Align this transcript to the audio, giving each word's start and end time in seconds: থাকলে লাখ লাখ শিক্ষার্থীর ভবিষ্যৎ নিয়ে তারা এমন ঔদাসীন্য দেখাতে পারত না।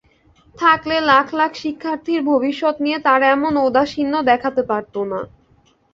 থাকলে 0.55 0.95
লাখ 1.09 1.27
লাখ 1.33 1.51
শিক্ষার্থীর 1.55 2.19
ভবিষ্যৎ 2.31 2.75
নিয়ে 2.85 2.97
তারা 3.07 3.25
এমন 3.31 3.53
ঔদাসীন্য 3.57 4.13
দেখাতে 4.29 4.61
পারত 4.69 4.95
না। 5.11 5.19